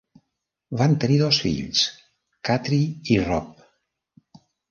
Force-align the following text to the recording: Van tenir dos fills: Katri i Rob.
Van 0.79 0.95
tenir 1.03 1.17
dos 1.21 1.39
fills: 1.43 1.83
Katri 2.49 2.81
i 3.17 3.21
Rob. 3.27 3.63